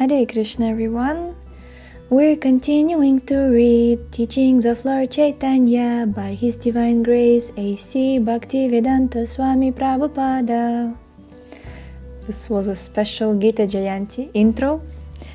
Hare 0.00 0.24
Krishna, 0.24 0.70
everyone. 0.70 1.36
We're 2.08 2.34
continuing 2.34 3.20
to 3.26 3.36
read 3.36 4.10
Teachings 4.10 4.64
of 4.64 4.82
Lord 4.86 5.10
Chaitanya 5.10 6.06
by 6.06 6.32
His 6.32 6.56
Divine 6.56 7.02
Grace 7.02 7.52
A.C. 7.58 8.18
Bhaktivedanta 8.18 9.28
Swami 9.28 9.72
Prabhupada. 9.72 10.96
This 12.26 12.48
was 12.48 12.66
a 12.68 12.74
special 12.74 13.36
Gita 13.36 13.66
Jayanti 13.66 14.30
intro. 14.32 14.80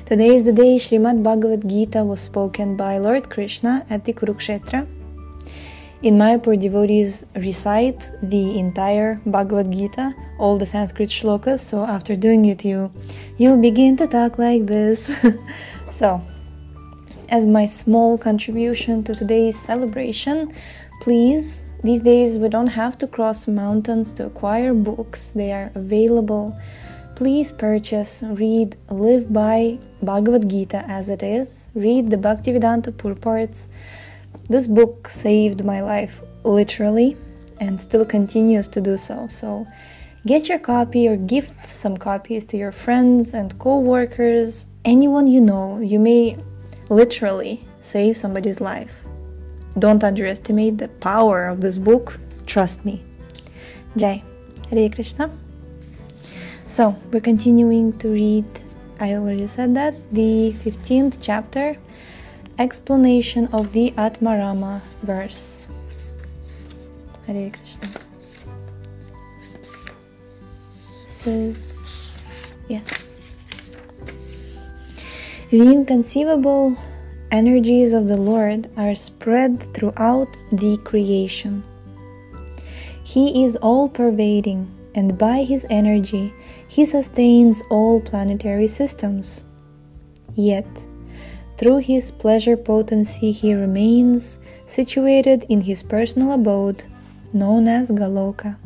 Today 0.04 0.34
is 0.34 0.42
the 0.42 0.52
day 0.52 0.78
Srimad 0.78 1.22
Bhagavad 1.22 1.68
Gita 1.68 2.02
was 2.02 2.18
spoken 2.20 2.76
by 2.76 2.98
Lord 2.98 3.30
Krishna 3.30 3.86
at 3.88 4.04
the 4.04 4.12
Kurukshetra. 4.12 4.95
In 6.02 6.18
Mayapur, 6.18 6.60
devotees 6.60 7.24
recite 7.34 8.10
the 8.22 8.58
entire 8.58 9.18
Bhagavad 9.24 9.72
Gita, 9.72 10.14
all 10.38 10.58
the 10.58 10.66
Sanskrit 10.66 11.08
shlokas. 11.08 11.60
So 11.60 11.84
after 11.84 12.14
doing 12.14 12.44
it, 12.44 12.66
you 12.66 12.92
you 13.38 13.56
begin 13.56 13.96
to 13.96 14.06
talk 14.06 14.38
like 14.38 14.66
this. 14.66 15.10
so, 15.92 16.20
as 17.30 17.46
my 17.46 17.64
small 17.64 18.18
contribution 18.18 19.04
to 19.04 19.14
today's 19.14 19.58
celebration, 19.58 20.52
please. 21.00 21.64
These 21.82 22.00
days, 22.00 22.38
we 22.38 22.48
don't 22.48 22.74
have 22.82 22.98
to 22.98 23.06
cross 23.06 23.46
mountains 23.46 24.12
to 24.14 24.26
acquire 24.26 24.74
books, 24.74 25.30
they 25.30 25.52
are 25.52 25.70
available. 25.74 26.58
Please 27.14 27.52
purchase, 27.52 28.22
read, 28.26 28.76
live 28.90 29.32
by 29.32 29.78
Bhagavad 30.02 30.48
Gita 30.48 30.84
as 30.88 31.08
it 31.08 31.22
is, 31.22 31.68
read 31.74 32.10
the 32.10 32.16
Bhaktivedanta 32.16 32.96
purports 32.96 33.68
this 34.48 34.66
book 34.66 35.08
saved 35.08 35.64
my 35.64 35.80
life 35.80 36.22
literally 36.44 37.16
and 37.60 37.80
still 37.80 38.04
continues 38.04 38.68
to 38.68 38.80
do 38.80 38.96
so. 38.96 39.26
So 39.28 39.66
get 40.26 40.48
your 40.48 40.58
copy 40.58 41.08
or 41.08 41.16
gift 41.16 41.66
some 41.66 41.96
copies 41.96 42.44
to 42.46 42.56
your 42.56 42.72
friends 42.72 43.34
and 43.34 43.58
co 43.58 43.78
workers, 43.78 44.66
anyone 44.84 45.26
you 45.26 45.40
know. 45.40 45.80
You 45.80 45.98
may 45.98 46.38
literally 46.88 47.66
save 47.80 48.16
somebody's 48.16 48.60
life. 48.60 49.04
Don't 49.78 50.02
underestimate 50.02 50.78
the 50.78 50.88
power 50.88 51.46
of 51.46 51.60
this 51.60 51.78
book, 51.78 52.18
trust 52.46 52.84
me. 52.84 53.02
Jai. 53.96 54.22
Hare 54.70 54.90
Krishna. 54.90 55.30
So, 56.68 56.96
we're 57.12 57.20
continuing 57.20 57.96
to 57.98 58.08
read, 58.08 58.44
I 58.98 59.14
already 59.14 59.46
said 59.46 59.74
that, 59.76 59.94
the 60.10 60.54
15th 60.64 61.18
chapter 61.20 61.76
explanation 62.58 63.48
of 63.52 63.72
the 63.72 63.92
Atmarama 63.92 64.80
verse. 65.02 65.68
Hare 67.26 67.50
Krishna. 67.50 67.88
Says, 71.06 72.12
yes. 72.68 73.12
The 75.50 75.60
inconceivable 75.72 76.76
energies 77.30 77.92
of 77.92 78.06
the 78.06 78.16
Lord 78.16 78.68
are 78.76 78.94
spread 78.94 79.62
throughout 79.74 80.28
the 80.52 80.78
creation. 80.84 81.64
He 83.02 83.44
is 83.44 83.56
all 83.56 83.88
pervading, 83.88 84.70
and 84.94 85.18
by 85.18 85.42
his 85.42 85.66
energy, 85.70 86.32
he 86.68 86.86
sustains 86.86 87.62
all 87.70 88.00
planetary 88.00 88.68
systems. 88.68 89.44
Yet, 90.34 90.85
through 91.56 91.78
his 91.78 92.10
pleasure 92.10 92.56
potency, 92.56 93.32
he 93.32 93.54
remains 93.54 94.38
situated 94.66 95.46
in 95.48 95.62
his 95.62 95.82
personal 95.82 96.32
abode, 96.32 96.84
known 97.32 97.66
as 97.68 97.90
Goloka. 97.90 98.58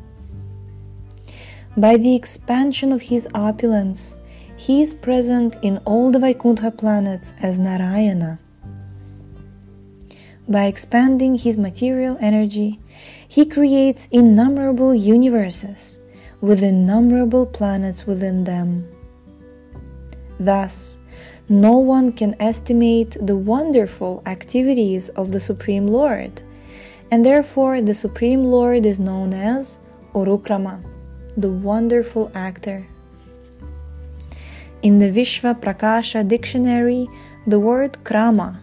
By 1.77 1.97
the 1.97 2.15
expansion 2.15 2.93
of 2.93 3.03
his 3.03 3.29
opulence, 3.35 4.17
he 4.57 4.83
is 4.83 4.93
present 4.93 5.57
in 5.63 5.79
all 5.87 6.11
the 6.11 6.19
Vaikuntha 6.19 6.71
planets 6.71 7.35
as 7.43 7.59
Narayana. 7.59 8.39
By 10.49 10.67
expanding 10.67 11.39
his 11.39 11.56
material 11.56 12.19
energy, 12.21 12.81
he 13.29 13.47
creates 13.47 14.09
innumerable 14.11 14.95
universes 14.95 16.00
with 16.41 16.62
innumerable 16.62 17.47
planets 17.47 18.06
within 18.06 18.45
them. 18.45 18.89
Thus, 20.39 21.00
no 21.48 21.76
one 21.76 22.12
can 22.12 22.34
estimate 22.41 23.16
the 23.20 23.36
wonderful 23.36 24.22
activities 24.26 25.08
of 25.10 25.32
the 25.32 25.41
Supreme 25.41 25.86
Lord, 25.86 26.42
and 27.10 27.25
therefore 27.25 27.81
the 27.81 27.94
Supreme 27.94 28.44
Lord 28.44 28.86
is 28.86 28.98
known 28.98 29.34
as 29.34 29.78
Urukrama, 30.14 30.81
the 31.36 31.50
wonderful 31.50 32.31
actor. 32.34 32.86
In 34.82 34.98
the 34.98 35.10
Vishva 35.10 35.60
Prakasha 35.60 36.26
dictionary, 36.26 37.08
the 37.47 37.58
word 37.58 37.98
krama 38.04 38.58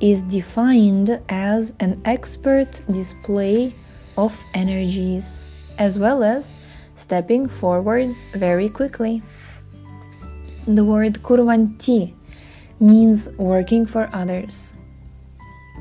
is 0.00 0.22
defined 0.22 1.20
as 1.28 1.74
an 1.80 2.00
expert 2.04 2.82
display 2.90 3.72
of 4.18 4.42
energies, 4.52 5.74
as 5.78 5.98
well 5.98 6.22
as 6.22 6.66
stepping 6.96 7.48
forward 7.48 8.08
very 8.32 8.68
quickly. 8.68 9.22
The 10.66 10.84
word 10.84 11.22
kurvanti 11.22 12.12
means 12.80 13.28
working 13.38 13.86
for 13.86 14.10
others. 14.12 14.74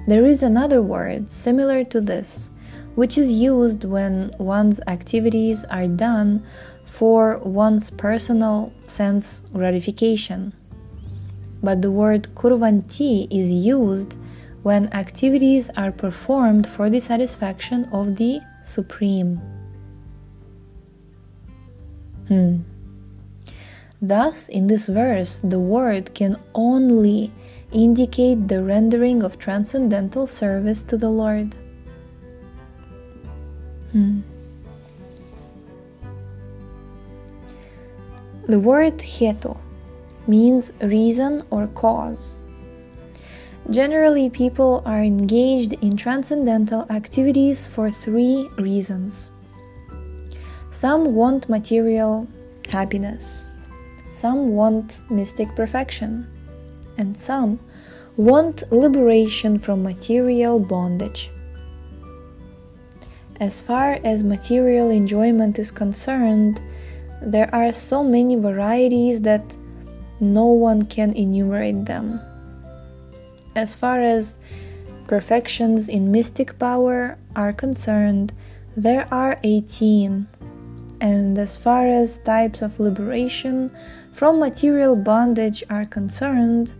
There 0.07 0.23
is 0.23 0.43
another 0.43 0.79
word 0.79 1.31
similar 1.31 1.83
to 1.85 1.99
this, 1.99 2.51
which 2.93 3.17
is 3.17 3.31
used 3.31 3.83
when 3.83 4.35
one's 4.37 4.79
activities 4.85 5.65
are 5.65 5.87
done 5.87 6.45
for 6.85 7.39
one's 7.39 7.89
personal 7.89 8.71
sense 8.85 9.41
gratification. 9.51 10.53
But 11.63 11.81
the 11.81 11.89
word 11.89 12.29
kurvanti 12.35 13.27
is 13.31 13.51
used 13.51 14.15
when 14.61 14.93
activities 14.93 15.71
are 15.75 15.91
performed 15.91 16.67
for 16.67 16.91
the 16.91 16.99
satisfaction 16.99 17.85
of 17.91 18.17
the 18.17 18.39
Supreme. 18.63 19.41
Hmm. 22.27 22.74
Thus, 24.01 24.49
in 24.49 24.67
this 24.67 24.87
verse, 24.87 25.39
the 25.43 25.59
word 25.59 26.13
can 26.13 26.37
only 26.53 27.31
indicate 27.71 28.47
the 28.47 28.63
rendering 28.63 29.23
of 29.23 29.39
transcendental 29.39 30.27
service 30.27 30.83
to 30.83 30.97
the 30.97 31.09
Lord. 31.09 31.55
Hmm. 33.91 34.21
The 38.47 38.59
word 38.59 38.99
heto 38.99 39.57
means 40.27 40.71
reason 40.81 41.43
or 41.49 41.67
cause. 41.67 42.41
Generally, 43.71 44.29
people 44.29 44.83
are 44.85 45.01
engaged 45.01 45.73
in 45.81 45.97
transcendental 45.97 46.85
activities 46.91 47.65
for 47.65 47.89
three 47.89 48.47
reasons. 48.57 49.31
Some 50.69 51.15
want 51.15 51.49
material 51.49 52.27
happiness, 52.69 53.49
some 54.15 54.55
want 54.55 55.01
mystic 55.11 55.53
perfection, 55.55 56.25
and 56.97 57.17
some 57.17 57.59
want 58.15 58.63
liberation 58.71 59.59
from 59.59 59.83
material 59.83 60.57
bondage. 60.57 61.29
As 63.41 63.59
far 63.59 63.99
as 64.05 64.23
material 64.23 64.89
enjoyment 64.89 65.59
is 65.59 65.69
concerned, 65.69 66.61
there 67.21 67.53
are 67.53 67.73
so 67.73 68.03
many 68.03 68.37
varieties 68.37 69.21
that 69.21 69.57
no 70.21 70.45
one 70.45 70.83
can 70.83 71.11
enumerate 71.13 71.85
them. 71.85 72.21
As 73.53 73.75
far 73.75 73.99
as 73.99 74.37
perfections 75.07 75.89
in 75.89 76.11
mystic 76.11 76.57
power 76.57 77.17
are 77.35 77.51
concerned, 77.51 78.31
there 78.77 79.07
are 79.13 79.39
18. 79.43 80.27
And 81.01 81.37
as 81.37 81.57
far 81.57 81.87
as 81.87 82.17
types 82.17 82.61
of 82.61 82.79
liberation 82.79 83.71
from 84.11 84.39
material 84.39 84.95
bondage 84.95 85.63
are 85.69 85.85
concerned, 85.85 86.73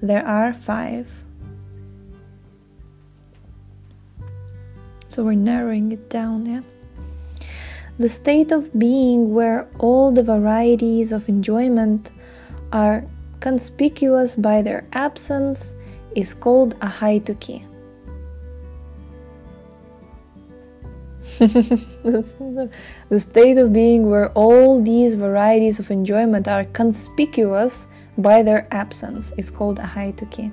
there 0.00 0.26
are 0.26 0.52
five. 0.52 1.22
So 5.08 5.24
we're 5.24 5.34
narrowing 5.34 5.92
it 5.92 6.10
down, 6.10 6.46
yeah? 6.46 6.62
The 7.98 8.08
state 8.08 8.50
of 8.50 8.76
being 8.78 9.34
where 9.34 9.68
all 9.78 10.10
the 10.10 10.22
varieties 10.22 11.12
of 11.12 11.28
enjoyment 11.28 12.10
are 12.72 13.04
conspicuous 13.40 14.34
by 14.34 14.62
their 14.62 14.84
absence 14.92 15.74
is 16.16 16.32
called 16.34 16.78
ahaituki. 16.80 17.66
the 23.08 23.18
state 23.18 23.58
of 23.58 23.72
being 23.72 24.08
where 24.08 24.30
all 24.32 24.80
these 24.80 25.14
varieties 25.14 25.80
of 25.80 25.90
enjoyment 25.90 26.46
are 26.46 26.64
conspicuous 26.66 27.88
by 28.16 28.42
their 28.42 28.68
absence 28.70 29.32
is 29.36 29.50
called 29.50 29.78
ahaituki. 29.78 30.52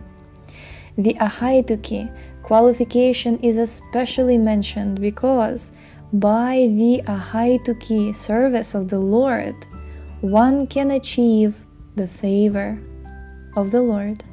The 0.97 1.13
ahaituki 1.15 2.11
qualification 2.41 3.37
is 3.39 3.57
especially 3.57 4.37
mentioned 4.37 4.99
because 4.99 5.71
by 6.11 6.67
the 6.71 7.03
ahaituki 7.05 8.15
service 8.15 8.73
of 8.73 8.87
the 8.87 8.99
Lord, 8.99 9.55
one 10.21 10.65
can 10.65 10.89
achieve 10.89 11.65
the 11.95 12.07
favor 12.07 12.79
of 13.55 13.69
the 13.69 13.81
Lord. 13.81 14.23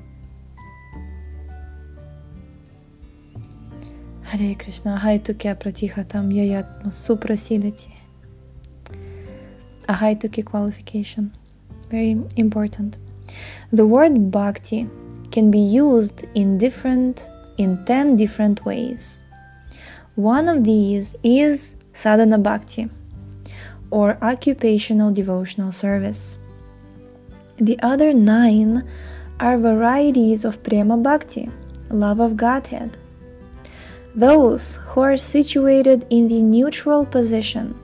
Hare 4.36 4.54
Krishna, 4.54 5.00
Haituke 5.02 5.58
Pratihatam 5.58 6.30
Yayatma 6.30 6.88
Suprasidati. 6.88 7.92
ahaituki 9.88 10.44
qualification. 10.44 11.34
Very 11.88 12.18
important. 12.36 12.98
The 13.72 13.86
word 13.86 14.30
bhakti 14.30 14.88
can 15.30 15.50
be 15.50 15.60
used 15.60 16.26
in 16.34 16.58
different 16.58 17.24
in 17.56 17.82
10 17.86 18.16
different 18.16 18.64
ways. 18.66 19.22
One 20.16 20.48
of 20.48 20.64
these 20.64 21.16
is 21.22 21.76
sadhana 21.94 22.36
bhakti 22.38 22.90
or 23.90 24.18
occupational 24.20 25.12
devotional 25.12 25.72
service. 25.72 26.36
The 27.56 27.78
other 27.80 28.12
nine 28.12 28.86
are 29.40 29.56
varieties 29.56 30.44
of 30.44 30.62
prema 30.62 30.98
bhakti, 30.98 31.48
love 31.88 32.20
of 32.20 32.36
Godhead. 32.36 32.98
Those 34.16 34.76
who 34.76 35.02
are 35.02 35.18
situated 35.18 36.06
in 36.08 36.28
the 36.28 36.40
neutral 36.40 37.04
position 37.04 37.78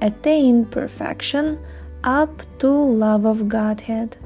attain 0.00 0.64
perfection 0.64 1.58
up 2.04 2.42
to 2.60 2.68
love 2.70 3.26
of 3.26 3.48
Godhead. 3.48 4.16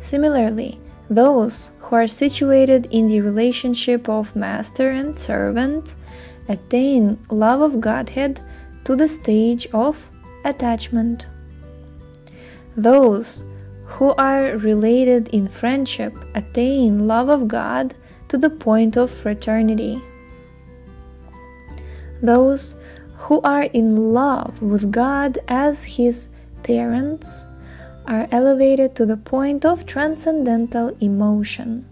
Similarly, 0.00 0.80
those 1.10 1.72
who 1.80 1.94
are 1.96 2.08
situated 2.08 2.88
in 2.90 3.08
the 3.08 3.20
relationship 3.20 4.08
of 4.08 4.34
master 4.34 4.90
and 4.90 5.16
servant 5.16 5.94
attain 6.48 7.18
love 7.28 7.60
of 7.60 7.82
Godhead 7.82 8.40
to 8.84 8.96
the 8.96 9.08
stage 9.08 9.66
of 9.74 10.10
attachment. 10.46 11.26
Those 12.78 13.44
who 13.84 14.14
are 14.14 14.56
related 14.56 15.28
in 15.28 15.48
friendship 15.48 16.14
attain 16.34 17.06
love 17.06 17.28
of 17.28 17.46
God 17.46 17.94
to 18.32 18.38
the 18.38 18.48
point 18.48 18.96
of 18.96 19.10
fraternity. 19.10 20.00
Those 22.22 22.76
who 23.28 23.42
are 23.42 23.64
in 23.64 24.14
love 24.14 24.62
with 24.62 24.90
God 24.90 25.36
as 25.48 25.84
His 25.84 26.30
parents 26.62 27.44
are 28.06 28.26
elevated 28.32 28.94
to 28.96 29.04
the 29.04 29.18
point 29.18 29.66
of 29.66 29.84
transcendental 29.84 30.96
emotion. 30.98 31.84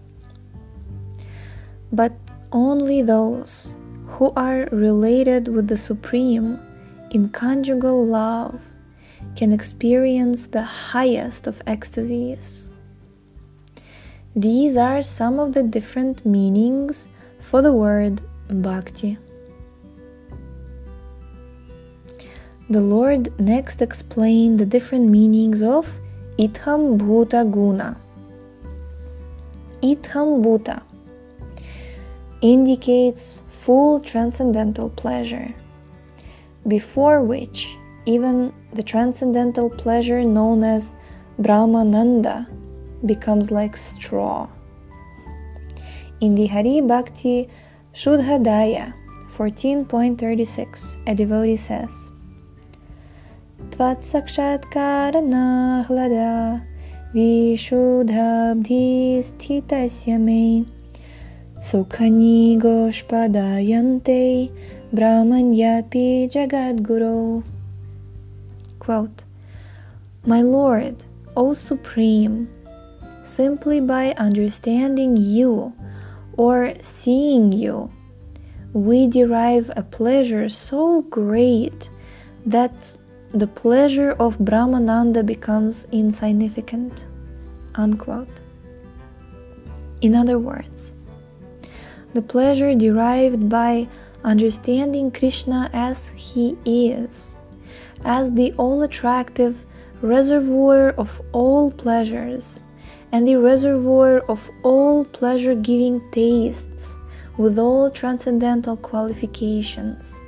But 1.91 2.13
only 2.51 3.03
those 3.03 3.75
who 4.07 4.33
are 4.35 4.67
related 4.71 5.47
with 5.47 5.67
the 5.67 5.77
Supreme 5.77 6.59
in 7.11 7.29
conjugal 7.29 8.03
love 8.03 8.65
can 9.35 9.53
experience 9.53 10.47
the 10.47 10.63
highest 10.63 11.45
of 11.45 11.61
ecstasies. 11.67 12.70
These 14.35 14.77
are 14.77 15.03
some 15.03 15.39
of 15.39 15.53
the 15.53 15.61
different 15.61 16.25
meanings 16.25 17.09
for 17.41 17.61
the 17.61 17.73
word 17.73 18.21
bhakti. 18.47 19.17
The 22.69 22.79
Lord 22.79 23.37
next 23.37 23.81
explained 23.81 24.57
the 24.57 24.65
different 24.65 25.09
meanings 25.09 25.61
of 25.61 25.99
Itham 26.37 26.97
Bhuta 26.97 27.43
Guna. 27.51 27.97
Itham 29.81 30.41
Bhuta 30.41 30.81
indicates 32.39 33.41
full 33.49 33.99
transcendental 33.99 34.89
pleasure, 34.91 35.53
before 36.65 37.19
which 37.19 37.75
even 38.05 38.53
the 38.71 38.83
transcendental 38.83 39.69
pleasure 39.69 40.23
known 40.23 40.63
as 40.63 40.95
Brahmananda 41.37 42.47
becomes 43.05 43.51
like 43.51 43.77
straw. 43.77 44.47
In 46.19 46.35
the 46.35 46.47
Hari 46.47 46.81
Bhakti 46.81 47.47
Sudhodaya 47.93 48.93
14.36, 49.35 50.97
a 51.07 51.15
devotee 51.15 51.57
says, 51.57 52.11
Tvat 53.71 54.03
sakshatkarana 54.03 55.85
hlada 55.87 56.65
vishuddhabdhi 57.13 59.19
sthitasya 59.19 60.19
me 60.19 60.65
sukhani 61.61 62.59
goshpadayante 62.59 64.51
brahmanyapi 64.93 66.29
jagadguru. 66.29 67.43
Quote, 68.79 69.23
My 70.25 70.41
Lord, 70.41 71.03
O 71.35 71.53
Supreme, 71.53 72.49
simply 73.31 73.79
by 73.79 74.11
understanding 74.17 75.15
you 75.15 75.73
or 76.33 76.73
seeing 76.81 77.51
you, 77.51 77.89
we 78.73 79.07
derive 79.07 79.71
a 79.75 79.83
pleasure 79.83 80.49
so 80.49 81.01
great 81.03 81.89
that 82.45 82.97
the 83.29 83.47
pleasure 83.47 84.11
of 84.11 84.37
Brahmananda 84.37 85.25
becomes 85.25 85.87
insignificant. 85.91 87.05
Unquote. 87.75 88.41
In 90.01 90.13
other 90.15 90.37
words, 90.37 90.93
the 92.13 92.21
pleasure 92.21 92.75
derived 92.75 93.47
by 93.47 93.87
understanding 94.25 95.09
Krishna 95.09 95.69
as 95.71 96.09
he 96.09 96.57
is, 96.65 97.37
as 98.03 98.33
the 98.33 98.51
all 98.57 98.83
attractive 98.83 99.65
reservoir 100.01 100.89
of 100.97 101.21
all 101.31 101.71
pleasures, 101.71 102.63
and 103.11 103.27
the 103.27 103.35
reservoir 103.35 104.19
of 104.29 104.49
all 104.63 105.05
pleasure 105.05 105.55
giving 105.55 106.01
tastes 106.11 106.97
with 107.37 107.57
all 107.57 107.89
transcendental 107.89 108.77
qualifications 108.77 110.21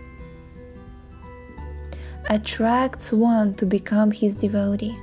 attracts 2.29 3.11
one 3.11 3.53
to 3.55 3.65
become 3.65 4.11
his 4.11 4.35
devotee. 4.35 4.95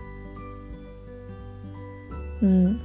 Mm. 2.43 2.81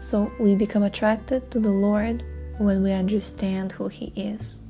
So 0.00 0.30
we 0.38 0.54
become 0.54 0.82
attracted 0.82 1.50
to 1.52 1.58
the 1.58 1.70
Lord 1.70 2.22
when 2.58 2.82
we 2.82 2.92
understand 2.92 3.72
who 3.72 3.88
He 3.88 4.12
is. 4.14 4.60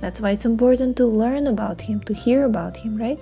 That's 0.00 0.20
why 0.20 0.30
it's 0.30 0.46
important 0.46 0.96
to 0.96 1.06
learn 1.06 1.46
about 1.46 1.80
Him, 1.80 2.00
to 2.02 2.14
hear 2.14 2.44
about 2.44 2.76
Him, 2.76 2.96
right? 2.96 3.20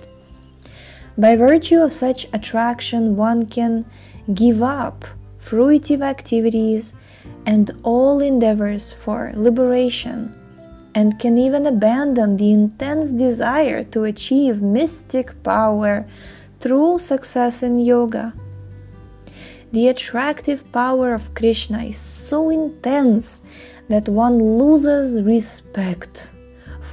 By 1.17 1.35
virtue 1.35 1.79
of 1.79 1.93
such 1.93 2.27
attraction, 2.33 3.15
one 3.15 3.45
can 3.45 3.85
give 4.33 4.63
up 4.63 5.05
fruitive 5.39 6.01
activities 6.01 6.93
and 7.45 7.69
all 7.83 8.19
endeavors 8.19 8.91
for 8.91 9.31
liberation 9.35 10.33
and 10.95 11.19
can 11.19 11.37
even 11.37 11.65
abandon 11.65 12.37
the 12.37 12.51
intense 12.51 13.11
desire 13.11 13.83
to 13.83 14.03
achieve 14.03 14.61
mystic 14.61 15.41
power 15.43 16.05
through 16.59 16.99
success 16.99 17.61
in 17.63 17.79
yoga. 17.79 18.33
The 19.71 19.87
attractive 19.87 20.71
power 20.71 21.13
of 21.13 21.33
Krishna 21.33 21.83
is 21.83 21.97
so 21.97 22.49
intense 22.49 23.41
that 23.89 24.07
one 24.07 24.37
loses 24.39 25.21
respect 25.21 26.32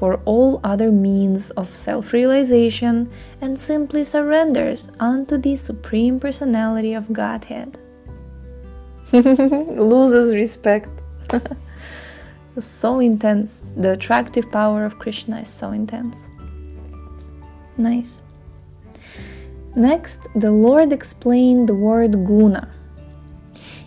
for 0.00 0.18
all 0.24 0.62
other 0.64 0.90
means 0.90 1.50
of 1.60 1.68
self 1.68 2.14
realization 2.14 3.10
and 3.42 3.60
simply 3.60 4.02
surrenders 4.02 4.90
unto 4.98 5.36
the 5.36 5.54
Supreme 5.56 6.18
Personality 6.18 6.94
of 6.94 7.12
Godhead. 7.12 7.78
loses 9.12 10.34
respect. 10.34 10.88
so 12.60 13.00
intense. 13.00 13.66
The 13.76 13.92
attractive 13.92 14.50
power 14.50 14.86
of 14.86 14.98
Krishna 14.98 15.40
is 15.40 15.48
so 15.48 15.72
intense. 15.72 16.30
Nice. 17.76 18.22
Next, 19.76 20.28
the 20.34 20.50
Lord 20.50 20.94
explained 20.94 21.68
the 21.68 21.74
word 21.74 22.12
guna. 22.24 22.72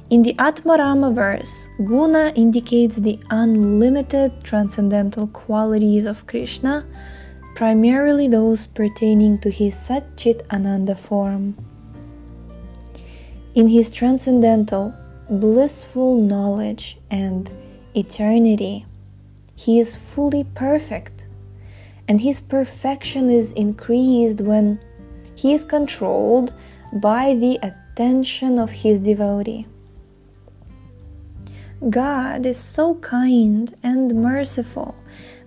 In 0.10 0.22
the 0.22 0.36
Atmarama 0.36 1.14
verse, 1.14 1.70
guna 1.84 2.34
indicates 2.36 2.98
the 2.98 3.20
unlimited 3.30 4.44
transcendental 4.44 5.28
qualities 5.28 6.06
of 6.06 6.28
Krishna, 6.28 6.86
primarily 7.56 8.28
those 8.28 8.68
pertaining 8.68 9.40
to 9.40 9.50
his 9.50 9.76
Satchit 9.76 10.42
Ananda 10.52 10.96
form. 10.96 11.56
In 13.56 13.70
his 13.70 13.92
transcendental, 13.92 14.94
blissful 15.30 16.16
knowledge 16.16 16.98
and 17.10 17.52
eternity. 17.96 18.86
He 19.56 19.80
is 19.80 19.96
fully 19.96 20.44
perfect, 20.44 21.28
and 22.08 22.22
his 22.22 22.42
perfection 22.42 23.30
is 23.30 23.54
increased 23.54 24.42
when 24.42 24.80
he 25.36 25.54
is 25.54 25.64
controlled 25.64 26.52
by 26.92 27.36
the 27.36 27.58
attention 27.64 28.60
of 28.60 28.72
his 28.72 29.00
devotee. 29.00 29.68
God 31.90 32.46
is 32.46 32.58
so 32.58 32.96
kind 32.96 33.76
and 33.84 34.16
merciful 34.16 34.96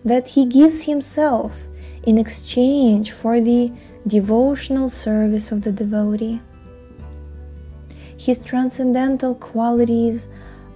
that 0.05 0.29
he 0.29 0.45
gives 0.45 0.83
himself 0.83 1.69
in 2.03 2.19
exchange 2.19 3.13
for 3.13 3.41
the 3.41 3.73
devotional 4.07 4.89
service 4.89 5.51
of 5.51 5.63
the 5.63 5.73
devotee. 5.73 6.41
His 8.17 8.39
transcendental 8.39 9.35
qualities 9.35 10.29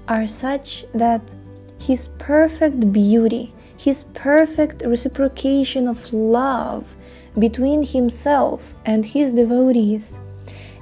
are 0.08 0.26
such 0.26 0.84
that 0.94 1.34
his 1.78 2.08
perfect 2.18 2.92
beauty, 2.92 3.54
his 3.78 4.02
perfect 4.14 4.82
reciprocation 4.84 5.88
of 5.88 6.12
love 6.12 6.94
between 7.38 7.82
himself 7.82 8.74
and 8.84 9.06
his 9.06 9.32
devotees, 9.32 10.18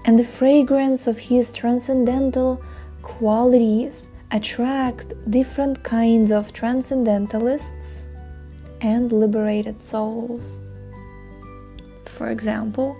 and 0.05 0.19
the 0.19 0.25
fragrance 0.25 1.07
of 1.07 1.19
his 1.19 1.53
transcendental 1.53 2.63
qualities 3.03 4.09
attract 4.31 5.15
different 5.31 5.83
kinds 5.83 6.31
of 6.31 6.53
transcendentalists 6.53 8.09
and 8.81 9.11
liberated 9.11 9.81
souls. 9.81 10.61
For 12.05 12.29
example, 12.29 12.97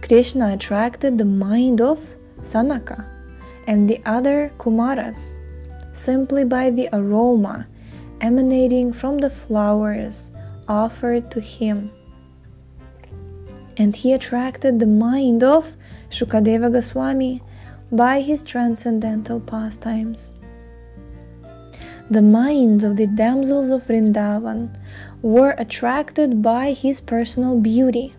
Krishna 0.00 0.54
attracted 0.54 1.18
the 1.18 1.24
mind 1.24 1.80
of 1.80 2.16
Sanaka 2.40 3.06
and 3.66 3.88
the 3.88 4.00
other 4.06 4.52
Kumaras 4.58 5.38
simply 5.92 6.44
by 6.44 6.70
the 6.70 6.88
aroma 6.92 7.68
emanating 8.20 8.92
from 8.92 9.18
the 9.18 9.30
flowers 9.30 10.30
offered 10.68 11.30
to 11.32 11.40
him. 11.40 11.90
And 13.76 13.94
he 13.96 14.12
attracted 14.12 14.78
the 14.78 14.86
mind 14.86 15.42
of 15.42 15.76
Shukadeva 16.08 16.72
Goswami 16.72 17.42
by 17.90 18.20
his 18.20 18.42
transcendental 18.42 19.40
pastimes. 19.40 20.34
The 22.12 22.20
minds 22.20 22.84
of 22.84 22.96
the 22.98 23.06
damsels 23.06 23.70
of 23.70 23.84
Vrindavan 23.84 24.78
were 25.22 25.54
attracted 25.56 26.42
by 26.42 26.72
his 26.72 27.00
personal 27.00 27.58
beauty. 27.58 28.14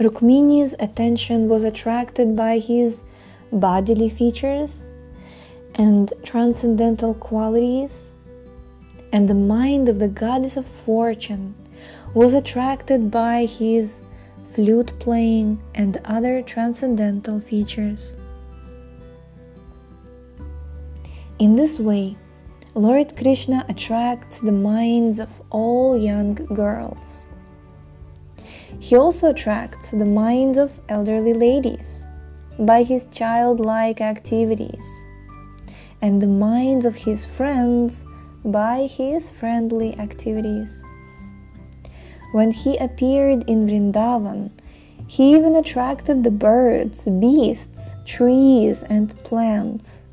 Rukmini's 0.00 0.74
attention 0.78 1.46
was 1.46 1.62
attracted 1.62 2.34
by 2.34 2.58
his 2.58 3.04
bodily 3.52 4.08
features 4.08 4.90
and 5.74 6.10
transcendental 6.24 7.12
qualities, 7.12 8.14
and 9.12 9.28
the 9.28 9.34
mind 9.34 9.90
of 9.90 9.98
the 9.98 10.08
goddess 10.08 10.56
of 10.56 10.64
fortune 10.64 11.54
was 12.14 12.32
attracted 12.32 13.10
by 13.10 13.44
his 13.44 14.00
flute 14.52 14.98
playing 15.00 15.62
and 15.74 16.00
other 16.06 16.40
transcendental 16.40 17.40
features. 17.40 18.16
In 21.38 21.56
this 21.56 21.78
way, 21.78 22.16
Lord 22.76 23.16
Krishna 23.16 23.64
attracts 23.70 24.38
the 24.38 24.52
minds 24.52 25.18
of 25.18 25.40
all 25.48 25.96
young 25.96 26.34
girls. 26.34 27.26
He 28.78 28.94
also 28.94 29.30
attracts 29.30 29.92
the 29.92 30.04
minds 30.04 30.58
of 30.58 30.78
elderly 30.90 31.32
ladies 31.32 32.06
by 32.58 32.82
his 32.82 33.06
childlike 33.06 34.02
activities 34.02 35.06
and 36.02 36.20
the 36.20 36.26
minds 36.26 36.84
of 36.84 36.96
his 36.96 37.24
friends 37.24 38.04
by 38.44 38.86
his 38.86 39.30
friendly 39.30 39.98
activities. 39.98 40.84
When 42.32 42.50
he 42.50 42.76
appeared 42.76 43.48
in 43.48 43.66
Vrindavan, 43.66 44.50
he 45.06 45.34
even 45.34 45.56
attracted 45.56 46.24
the 46.24 46.30
birds, 46.30 47.08
beasts, 47.08 47.96
trees, 48.04 48.82
and 48.82 49.16
plants. 49.24 50.04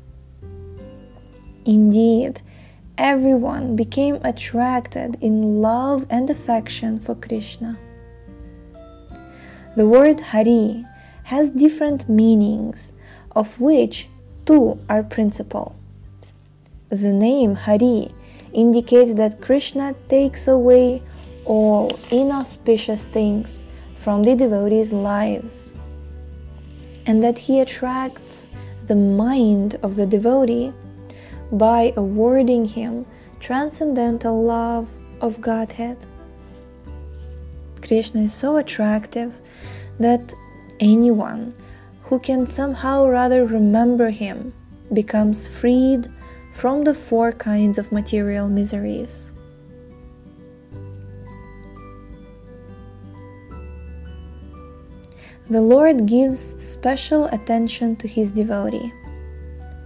Indeed, 1.66 2.40
everyone 2.98 3.74
became 3.74 4.16
attracted 4.22 5.16
in 5.20 5.60
love 5.60 6.06
and 6.10 6.30
affection 6.30 6.98
for 7.00 7.14
Krishna. 7.14 7.78
The 9.76 9.86
word 9.86 10.20
Hari 10.20 10.84
has 11.24 11.50
different 11.50 12.08
meanings, 12.08 12.92
of 13.34 13.60
which 13.60 14.08
two 14.46 14.78
are 14.88 15.02
principal. 15.02 15.74
The 16.88 17.12
name 17.12 17.56
Hari 17.56 18.14
indicates 18.52 19.14
that 19.14 19.40
Krishna 19.40 19.94
takes 20.08 20.46
away 20.46 21.02
all 21.44 21.90
inauspicious 22.10 23.04
things 23.04 23.64
from 23.96 24.22
the 24.22 24.36
devotees' 24.36 24.92
lives, 24.92 25.74
and 27.06 27.22
that 27.24 27.38
he 27.38 27.58
attracts 27.58 28.54
the 28.86 28.94
mind 28.94 29.76
of 29.82 29.96
the 29.96 30.06
devotee 30.06 30.72
by 31.58 31.92
awarding 31.96 32.64
him 32.64 33.06
transcendental 33.38 34.42
love 34.42 34.90
of 35.20 35.40
Godhead. 35.40 36.04
Krishna 37.80 38.22
is 38.22 38.34
so 38.34 38.56
attractive 38.56 39.40
that 40.00 40.34
anyone 40.80 41.54
who 42.02 42.18
can 42.18 42.46
somehow 42.46 43.06
rather 43.06 43.44
remember 43.44 44.10
him 44.10 44.52
becomes 44.92 45.46
freed 45.46 46.10
from 46.52 46.84
the 46.84 46.94
four 46.94 47.32
kinds 47.32 47.78
of 47.78 47.92
material 47.92 48.48
miseries. 48.48 49.32
The 55.50 55.60
Lord 55.60 56.06
gives 56.06 56.40
special 56.40 57.26
attention 57.26 57.96
to 57.96 58.08
his 58.08 58.30
devotee 58.30 58.92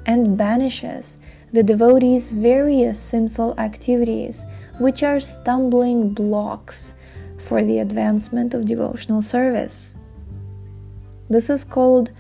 and 0.07 0.39
banishes 0.39 1.19
the 1.53 1.63
devotee's 1.63 2.31
various 2.31 2.99
sinful 3.01 3.59
activities, 3.59 4.45
which 4.79 5.03
are 5.03 5.21
stumbling 5.21 6.13
blocks 6.13 6.95
for 7.39 7.65
the 7.65 7.79
advancement 7.79 8.55
of 8.55 8.67
devotional 8.67 9.23
service. 9.23 9.95
This 11.31 11.49
is 11.51 11.65
called 11.65 12.11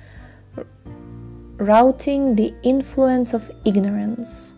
routing 1.56 2.36
the 2.36 2.54
influence 2.62 3.34
of 3.34 3.50
ignorance. 3.64 4.54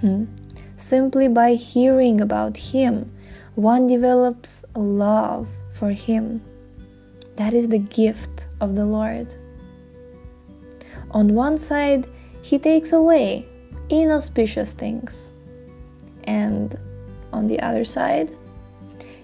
Hmm. 0.00 0.24
Simply 0.76 1.28
by 1.28 1.54
hearing 1.54 2.20
about 2.20 2.56
Him, 2.56 3.12
one 3.54 3.86
develops 3.86 4.64
love 4.74 5.48
for 5.74 5.90
Him. 5.90 6.42
That 7.36 7.54
is 7.54 7.68
the 7.68 7.78
gift 7.78 8.46
of 8.60 8.74
the 8.74 8.86
Lord. 8.86 9.34
On 11.10 11.34
one 11.34 11.58
side, 11.58 12.08
He 12.42 12.58
takes 12.58 12.92
away 12.92 13.46
inauspicious 13.88 14.72
things, 14.72 15.30
and 16.24 16.74
on 17.32 17.46
the 17.46 17.60
other 17.60 17.84
side, 17.84 18.36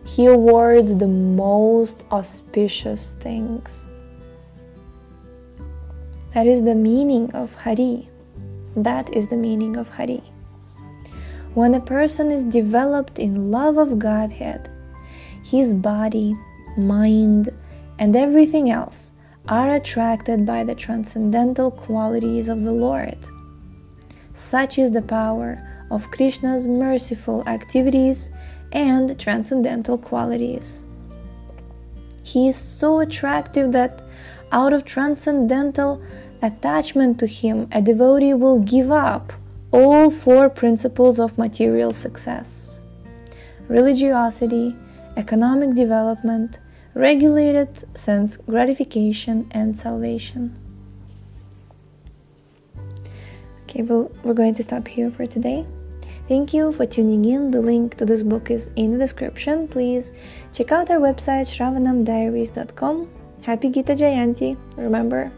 he 0.05 0.27
awards 0.27 0.95
the 0.95 1.09
most 1.09 2.05
auspicious 2.11 3.15
things. 3.21 3.87
That 6.33 6.47
is 6.47 6.63
the 6.63 6.75
meaning 6.75 7.35
of 7.35 7.55
Hari. 7.55 8.09
That 8.77 9.13
is 9.15 9.29
the 9.29 9.37
meaning 9.37 9.77
of 9.77 9.89
Hari. 9.89 10.23
When 11.55 11.75
a 11.75 11.81
person 11.81 12.31
is 12.31 12.45
developed 12.45 13.19
in 13.19 13.51
love 13.51 13.77
of 13.79 13.99
Godhead, 13.99 14.71
his 15.43 15.75
body, 15.75 16.37
mind, 16.77 17.51
and 17.99 18.15
everything 18.15 18.71
else 18.71 19.13
are 19.49 19.75
attracted 19.75 20.45
by 20.45 20.63
the 20.63 20.75
transcendental 20.75 21.71
qualities 21.71 22.49
of 22.49 22.65
the 22.65 22.73
Lord. 22.73 23.17
Such 24.35 24.79
is 24.79 24.91
the 24.91 25.03
power 25.03 25.59
of 25.91 26.11
Krishna's 26.11 26.69
merciful 26.69 27.43
activities 27.49 28.31
and 28.73 29.19
transcendental 29.19 29.97
qualities. 29.97 30.85
He 32.23 32.49
is 32.49 32.57
so 32.57 33.01
attractive 33.01 33.73
that 33.73 34.03
out 34.53 34.75
of 34.75 34.85
transcendental 34.85 36.03
attachment 36.43 37.19
to 37.21 37.27
him, 37.27 37.69
a 37.73 37.81
devotee 37.81 38.35
will 38.35 38.61
give 38.61 38.91
up 38.91 39.33
all 39.73 40.11
four 40.11 40.49
principles 40.51 41.19
of 41.19 41.39
material 41.39 41.93
success 41.93 42.83
religiosity, 43.69 44.75
economic 45.19 45.75
development, 45.75 46.59
regulated 46.99 47.97
sense 47.97 48.37
gratification, 48.37 49.49
and 49.53 49.79
salvation. 49.79 50.59
Okay, 53.63 53.83
well, 53.83 54.11
we're 54.25 54.35
going 54.35 54.55
to 54.55 54.65
stop 54.65 54.89
here 54.89 55.09
for 55.11 55.25
today. 55.25 55.65
Thank 56.27 56.53
you 56.53 56.73
for 56.73 56.87
tuning 56.87 57.25
in. 57.25 57.53
The 57.53 57.61
link 57.61 57.97
to 57.99 58.05
this 58.05 58.23
book 58.23 58.51
is 58.51 58.71
in 58.75 58.93
the 58.93 58.99
description. 58.99 59.69
Please 59.69 60.13
check 60.53 60.73
out 60.73 60.91
our 60.91 60.99
website 60.99 61.47
shravanamdiaries.com. 61.47 63.09
Happy 63.43 63.71
Gita 63.71 63.93
Jayanti. 63.93 64.59
Remember, 64.77 65.31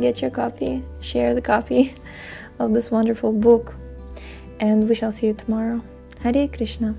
get 0.00 0.20
your 0.20 0.30
copy, 0.30 0.84
share 1.00 1.34
the 1.34 1.40
copy 1.40 1.94
of 2.58 2.74
this 2.74 2.90
wonderful 2.90 3.32
book, 3.32 3.74
and 4.60 4.86
we 4.86 4.94
shall 4.94 5.12
see 5.12 5.28
you 5.28 5.32
tomorrow. 5.32 5.80
Hare 6.22 6.46
Krishna. 6.46 6.94